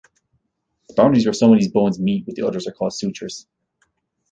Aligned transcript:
The 0.87 0.95
boundaries 0.95 1.27
where 1.27 1.33
some 1.33 1.51
of 1.53 1.59
these 1.59 1.71
bones 1.71 1.99
meet 1.99 2.25
with 2.25 2.35
the 2.35 2.47
others 2.47 2.65
are 2.67 2.71
called 2.71 2.93
sutures. 2.93 3.45